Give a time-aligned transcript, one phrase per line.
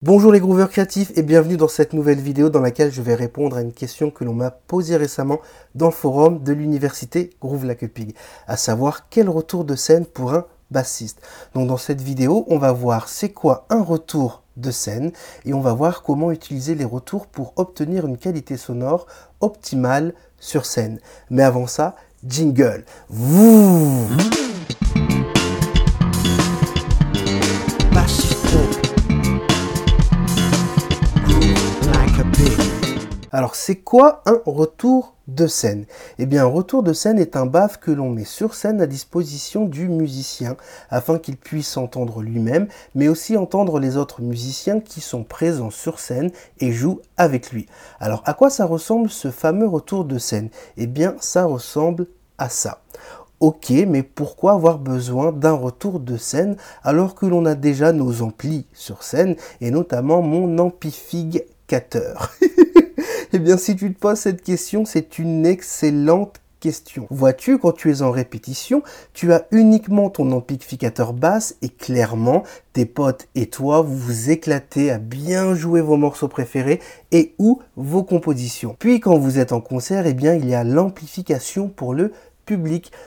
[0.00, 3.56] Bonjour les grooveurs créatifs et bienvenue dans cette nouvelle vidéo dans laquelle je vais répondre
[3.56, 5.40] à une question que l'on m'a posée récemment
[5.74, 8.14] dans le forum de l'université Groove Lacupig,
[8.46, 11.20] à savoir quel retour de scène pour un bassiste.
[11.52, 15.10] Donc dans cette vidéo, on va voir c'est quoi un retour de scène
[15.44, 19.08] et on va voir comment utiliser les retours pour obtenir une qualité sonore
[19.40, 21.00] optimale sur scène.
[21.28, 22.84] Mais avant ça, jingle.
[33.38, 35.84] Alors c'est quoi un retour de scène?
[36.18, 38.88] Eh bien un retour de scène est un baf que l'on met sur scène à
[38.88, 40.56] disposition du musicien
[40.90, 46.00] afin qu'il puisse entendre lui-même mais aussi entendre les autres musiciens qui sont présents sur
[46.00, 47.66] scène et jouent avec lui.
[48.00, 50.48] Alors à quoi ça ressemble ce fameux retour de scène?
[50.76, 52.80] Eh bien ça ressemble à ça.
[53.38, 58.20] Ok, mais pourquoi avoir besoin d'un retour de scène alors que l'on a déjà nos
[58.22, 62.32] amplis sur scène et notamment mon amplificateur?
[63.32, 67.06] Eh bien, si tu te poses cette question, c'est une excellente question.
[67.10, 68.82] Vois-tu, quand tu es en répétition,
[69.12, 74.90] tu as uniquement ton amplificateur basse et clairement, tes potes et toi, vous vous éclatez
[74.90, 76.80] à bien jouer vos morceaux préférés
[77.12, 78.76] et ou vos compositions.
[78.78, 82.12] Puis quand vous êtes en concert, eh bien, il y a l'amplification pour le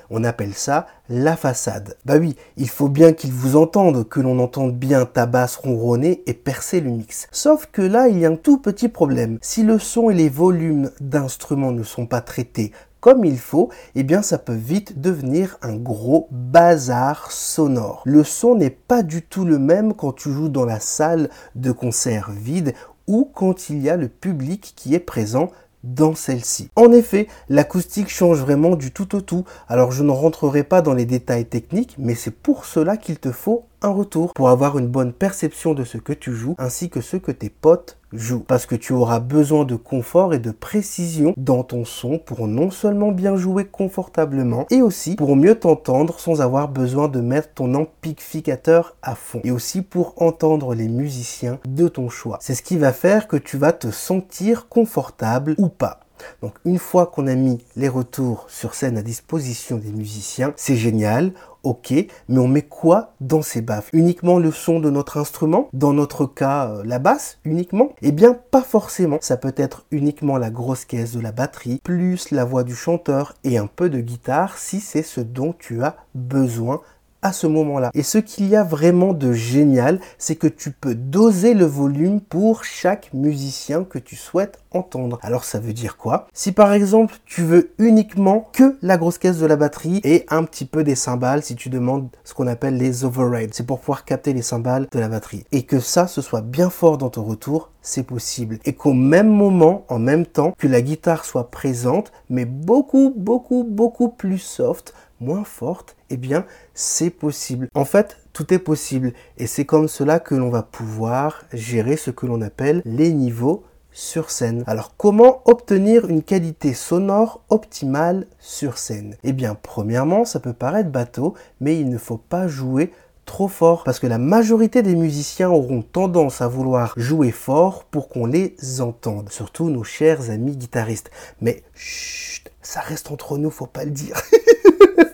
[0.10, 1.98] On appelle ça la façade.
[2.06, 6.24] Bah oui, il faut bien qu'ils vous entendent, que l'on entende bien ta basse ronronner
[6.26, 7.28] et percer le mix.
[7.32, 9.38] Sauf que là, il y a un tout petit problème.
[9.42, 14.04] Si le son et les volumes d'instruments ne sont pas traités comme il faut, eh
[14.04, 18.04] bien ça peut vite devenir un gros bazar sonore.
[18.06, 21.72] Le son n'est pas du tout le même quand tu joues dans la salle de
[21.72, 22.76] concert vide
[23.08, 25.50] ou quand il y a le public qui est présent
[25.84, 26.70] dans celle-ci.
[26.76, 29.46] En effet, l'acoustique change vraiment du tout au tout.
[29.68, 33.32] Alors je ne rentrerai pas dans les détails techniques, mais c'est pour cela qu'il te
[33.32, 37.02] faut un retour pour avoir une bonne perception de ce que tu joues ainsi que
[37.02, 38.44] ce que tes potes jouent.
[38.48, 42.70] Parce que tu auras besoin de confort et de précision dans ton son pour non
[42.72, 47.74] seulement bien jouer confortablement et aussi pour mieux t'entendre sans avoir besoin de mettre ton
[47.74, 49.42] amplificateur à fond.
[49.44, 52.38] Et aussi pour entendre les musiciens de ton choix.
[52.42, 56.02] C'est ce qui va faire que tu vas te sentir confortable ou pas.
[56.42, 60.76] Donc une fois qu'on a mis les retours sur scène à disposition des musiciens, c'est
[60.76, 61.34] génial,
[61.64, 61.94] ok,
[62.30, 63.90] mais on met quoi dans ces baffes?
[63.94, 65.70] Uniquement le son de notre instrument?
[65.74, 67.94] Dans notre cas, euh, la basse uniquement?
[68.02, 69.18] Eh bien, pas forcément.
[69.22, 73.36] Ça peut être uniquement la grosse caisse de la batterie, plus la voix du chanteur
[73.44, 76.82] et un peu de guitare si c'est ce dont tu as besoin
[77.22, 77.92] à ce moment-là.
[77.94, 82.22] Et ce qu'il y a vraiment de génial, c'est que tu peux doser le volume
[82.22, 85.20] pour chaque musicien que tu souhaites entendre.
[85.22, 86.28] Alors ça veut dire quoi?
[86.34, 90.44] Si par exemple tu veux uniquement que la grosse caisse de la batterie et un
[90.44, 94.06] petit peu des cymbales, si tu demandes ce qu'on appelle les overrides, c'est pour pouvoir
[94.06, 95.44] capter les cymbales de la batterie.
[95.52, 98.60] Et que ça, ce soit bien fort dans ton retour, c'est possible.
[98.66, 103.64] Et qu'au même moment, en même temps, que la guitare soit présente, mais beaucoup, beaucoup,
[103.68, 107.70] beaucoup plus soft, moins forte, eh bien, c'est possible.
[107.74, 109.14] En fait, tout est possible.
[109.38, 113.64] Et c'est comme cela que l'on va pouvoir gérer ce que l'on appelle les niveaux
[113.94, 114.64] sur scène.
[114.68, 119.18] Alors comment obtenir une qualité sonore optimale sur scène?
[119.24, 122.92] Eh bien premièrement ça peut paraître bateau mais il ne faut pas jouer
[123.26, 128.10] trop fort parce que la majorité des musiciens auront tendance à vouloir jouer fort pour
[128.10, 131.12] qu'on les entende, surtout nos chers amis guitaristes.
[131.42, 134.22] Mais chut, ça reste entre nous, faut pas le dire.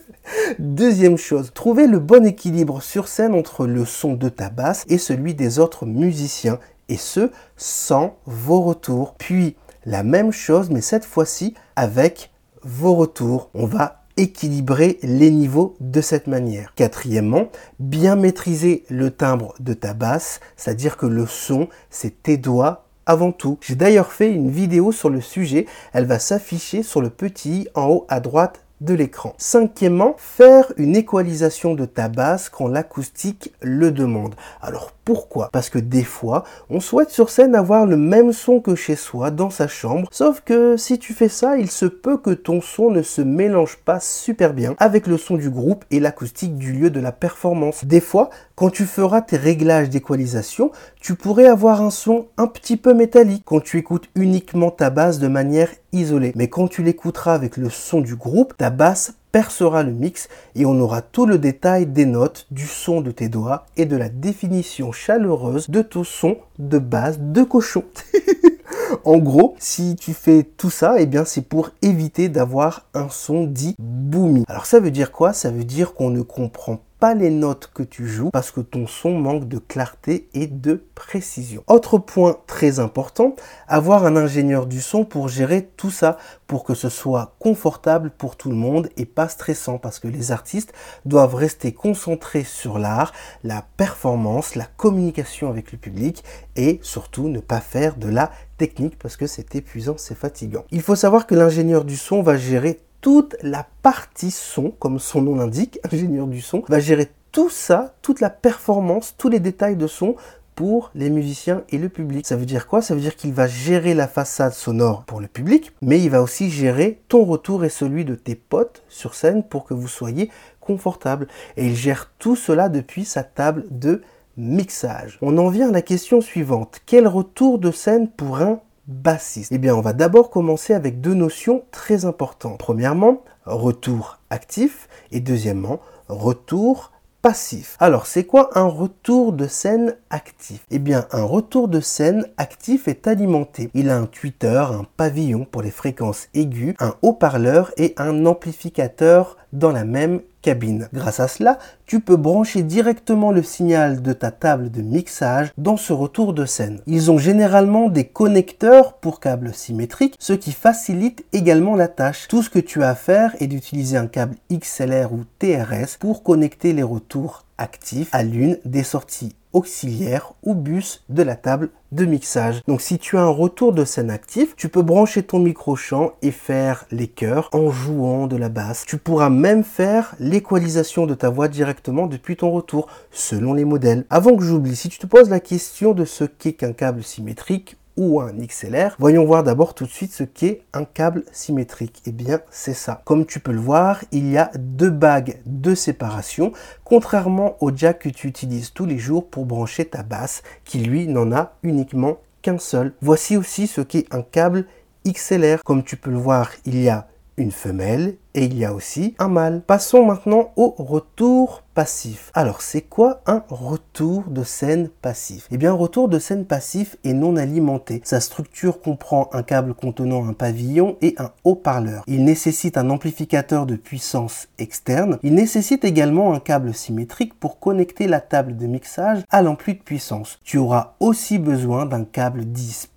[0.59, 4.97] Deuxième chose, trouver le bon équilibre sur scène entre le son de ta basse et
[4.97, 6.59] celui des autres musiciens,
[6.89, 9.15] et ce, sans vos retours.
[9.17, 12.31] Puis, la même chose, mais cette fois-ci avec
[12.63, 13.49] vos retours.
[13.53, 16.73] On va équilibrer les niveaux de cette manière.
[16.75, 22.85] Quatrièmement, bien maîtriser le timbre de ta basse, c'est-à-dire que le son, c'est tes doigts
[23.05, 23.57] avant tout.
[23.61, 27.67] J'ai d'ailleurs fait une vidéo sur le sujet, elle va s'afficher sur le petit i
[27.75, 29.33] en haut à droite de l'écran.
[29.38, 34.35] Cinquièmement, faire une équalisation de ta basse quand l'acoustique le demande.
[34.61, 35.47] Alors pourquoi?
[35.53, 39.31] Parce que des fois, on souhaite sur scène avoir le même son que chez soi,
[39.31, 42.92] dans sa chambre, sauf que si tu fais ça, il se peut que ton son
[42.92, 46.89] ne se mélange pas super bien avec le son du groupe et l'acoustique du lieu
[46.89, 47.86] de la performance.
[47.86, 52.75] Des fois, quand tu feras tes réglages d'équalisation, tu pourrais avoir un son un petit
[52.75, 56.33] peu métallique quand tu écoutes uniquement ta basse de manière isolée.
[56.36, 60.65] Mais quand tu l'écouteras avec le son du groupe, ta basse percera le mix et
[60.65, 64.09] on aura tout le détail des notes, du son de tes doigts et de la
[64.09, 67.83] définition chaleureuse de ton son de base de cochon.
[69.03, 73.45] en gros, si tu fais tout ça, eh bien c'est pour éviter d'avoir un son
[73.45, 74.44] dit boomy.
[74.47, 75.33] Alors ça veut dire quoi?
[75.33, 78.88] Ça veut dire qu'on ne comprend pas les notes que tu joues parce que ton
[78.88, 81.63] son manque de clarté et de précision.
[81.67, 83.35] Autre point très important,
[83.67, 86.17] avoir un ingénieur du son pour gérer tout ça,
[86.47, 90.31] pour que ce soit confortable pour tout le monde et pas stressant parce que les
[90.31, 90.73] artistes
[91.05, 96.23] doivent rester concentrés sur l'art, la performance, la communication avec le public
[96.55, 100.65] et surtout ne pas faire de la technique parce que c'est épuisant, c'est fatigant.
[100.71, 105.21] Il faut savoir que l'ingénieur du son va gérer toute la partie son, comme son
[105.21, 109.75] nom l'indique, ingénieur du son, va gérer tout ça, toute la performance, tous les détails
[109.75, 110.15] de son
[110.55, 112.25] pour les musiciens et le public.
[112.25, 112.81] Ça veut dire quoi?
[112.81, 116.23] Ça veut dire qu'il va gérer la façade sonore pour le public, mais il va
[116.23, 120.31] aussi gérer ton retour et celui de tes potes sur scène pour que vous soyez
[120.59, 121.27] confortable.
[121.57, 124.01] Et il gère tout cela depuis sa table de
[124.35, 125.19] mixage.
[125.21, 126.81] On en vient à la question suivante.
[126.88, 131.13] Quel retour de scène pour un bassiste Eh bien, on va d'abord commencer avec deux
[131.13, 132.57] notions très importantes.
[132.57, 136.92] Premièrement, retour actif et deuxièmement, retour
[137.22, 137.75] passif.
[137.80, 140.66] Alors, c'est quoi un retour de scène actif?
[140.72, 143.69] Eh bien, un retour de scène actif est alimenté.
[143.74, 149.38] Il a un tweeter, un pavillon pour les fréquences aiguës, un haut-parleur et un amplificateur
[149.53, 150.88] dans la même cabine.
[150.94, 155.77] Grâce à cela, tu peux brancher directement le signal de ta table de mixage dans
[155.77, 156.79] ce retour de scène.
[156.88, 162.27] Ils ont généralement des connecteurs pour câbles symétriques, ce qui facilite également la tâche.
[162.27, 166.23] Tout ce que tu as à faire est d'utiliser un câble XLR ou TRS pour
[166.23, 172.05] connecter les retours actifs à l'une des sorties auxiliaire ou bus de la table de
[172.05, 172.61] mixage.
[172.67, 176.11] Donc si tu as un retour de scène actif, tu peux brancher ton micro chant
[176.21, 178.83] et faire les chœurs en jouant de la basse.
[178.85, 184.05] Tu pourras même faire l'équalisation de ta voix directement depuis ton retour selon les modèles.
[184.09, 187.76] Avant que j'oublie, si tu te poses la question de ce qu'est qu'un câble symétrique
[187.97, 188.95] un XLR.
[188.99, 192.01] Voyons voir d'abord tout de suite ce qu'est un câble symétrique.
[192.05, 193.01] Eh bien, c'est ça.
[193.05, 196.51] Comme tu peux le voir, il y a deux bagues de séparation,
[196.83, 201.07] contrairement au jack que tu utilises tous les jours pour brancher ta basse, qui lui
[201.07, 202.94] n'en a uniquement qu'un seul.
[203.01, 204.65] Voici aussi ce qu'est un câble
[205.07, 205.63] XLR.
[205.63, 207.07] Comme tu peux le voir, il y a
[207.38, 209.62] une femelle et il y a aussi un mâle.
[209.66, 212.31] Passons maintenant au retour passif.
[212.34, 215.48] Alors, c'est quoi un retour de scène passif?
[215.51, 218.01] Eh bien, retour de scène passif est non alimenté.
[218.04, 222.04] Sa structure comprend un câble contenant un pavillon et un haut-parleur.
[222.07, 225.19] Il nécessite un amplificateur de puissance externe.
[225.24, 229.81] Il nécessite également un câble symétrique pour connecter la table de mixage à l'ampli de
[229.81, 230.39] puissance.
[230.44, 232.89] Tu auras aussi besoin d'un câble 10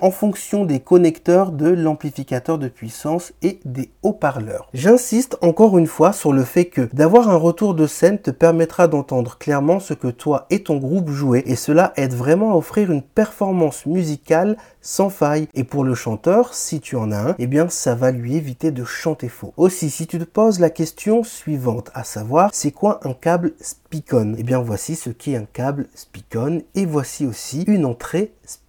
[0.00, 4.68] En fonction des connecteurs de l'amplificateur de puissance et des haut-parleurs.
[4.74, 8.86] J'insiste encore une fois sur le fait que d'avoir un retour de scène te permettra
[8.86, 12.90] d'entendre clairement ce que toi et ton groupe jouez et cela aide vraiment à offrir
[12.90, 15.48] une performance musicale sans faille.
[15.54, 18.70] Et pour le chanteur, si tu en as un, eh bien ça va lui éviter
[18.70, 19.52] de chanter faux.
[19.56, 24.34] Aussi, si tu te poses la question suivante, à savoir, c'est quoi un câble Spicon?
[24.38, 28.65] Eh bien voici ce qu'est un câble Spicon et voici aussi une entrée Spicon.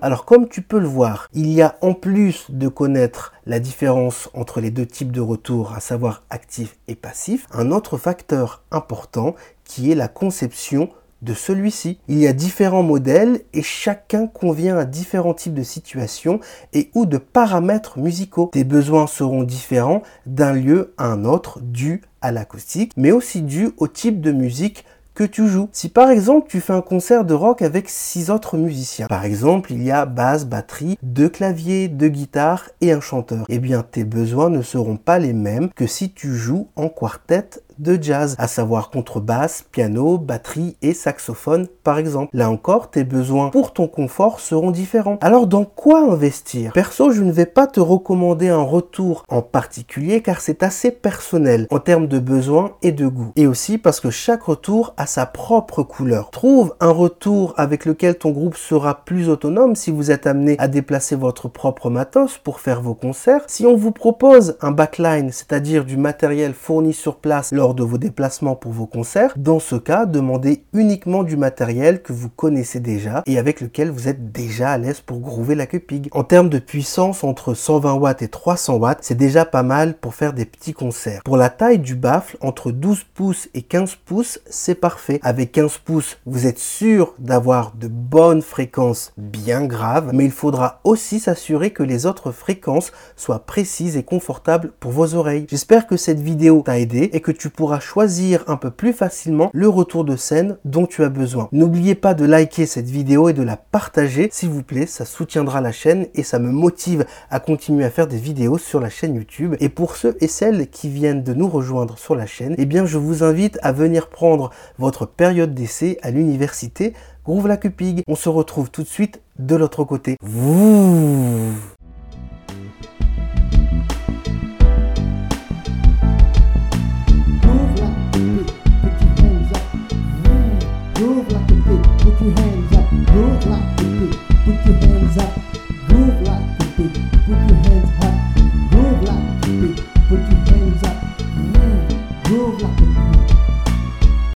[0.00, 4.30] Alors comme tu peux le voir, il y a en plus de connaître la différence
[4.34, 9.34] entre les deux types de retour, à savoir actif et passif, un autre facteur important
[9.64, 10.88] qui est la conception
[11.20, 11.98] de celui-ci.
[12.08, 16.40] Il y a différents modèles et chacun convient à différents types de situations
[16.72, 18.50] et ou de paramètres musicaux.
[18.52, 23.70] Tes besoins seront différents d'un lieu à un autre dû à l'acoustique, mais aussi dû
[23.76, 24.84] au type de musique
[25.14, 25.68] que tu joues.
[25.72, 29.72] Si par exemple tu fais un concert de rock avec six autres musiciens, par exemple
[29.72, 34.04] il y a basse, batterie, deux claviers, deux guitares et un chanteur, eh bien tes
[34.04, 37.48] besoins ne seront pas les mêmes que si tu joues en quartet
[37.82, 42.30] de jazz, à savoir contrebasse, piano, batterie et saxophone par exemple.
[42.32, 45.18] Là encore, tes besoins pour ton confort seront différents.
[45.20, 46.72] Alors dans quoi investir?
[46.72, 51.66] Perso, je ne vais pas te recommander un retour en particulier car c'est assez personnel
[51.70, 53.32] en termes de besoins et de goût.
[53.36, 56.30] Et aussi parce que chaque retour a sa propre couleur.
[56.30, 60.68] Trouve un retour avec lequel ton groupe sera plus autonome si vous êtes amené à
[60.68, 63.42] déplacer votre propre matos pour faire vos concerts.
[63.48, 67.98] Si on vous propose un backline, c'est-à-dire du matériel fourni sur place lors de vos
[67.98, 69.34] déplacements pour vos concerts.
[69.36, 74.08] Dans ce cas, demandez uniquement du matériel que vous connaissez déjà et avec lequel vous
[74.08, 76.08] êtes déjà à l'aise pour groover la Cupig.
[76.12, 80.14] En termes de puissance, entre 120 watts et 300 watts, c'est déjà pas mal pour
[80.14, 81.22] faire des petits concerts.
[81.24, 85.20] Pour la taille du baffle, entre 12 pouces et 15 pouces, c'est parfait.
[85.22, 90.80] Avec 15 pouces, vous êtes sûr d'avoir de bonnes fréquences bien graves, mais il faudra
[90.84, 95.46] aussi s'assurer que les autres fréquences soient précises et confortables pour vos oreilles.
[95.48, 99.50] J'espère que cette vidéo t'a aidé et que tu pourras choisir un peu plus facilement
[99.52, 101.48] le retour de scène dont tu as besoin.
[101.52, 105.60] N'oubliez pas de liker cette vidéo et de la partager, s'il vous plaît, ça soutiendra
[105.60, 109.14] la chaîne et ça me motive à continuer à faire des vidéos sur la chaîne
[109.14, 109.54] YouTube.
[109.60, 112.86] Et pour ceux et celles qui viennent de nous rejoindre sur la chaîne, eh bien
[112.86, 116.92] je vous invite à venir prendre votre période d'essai à l'université
[117.24, 118.02] Groove la Cupig.
[118.08, 120.16] On se retrouve tout de suite de l'autre côté.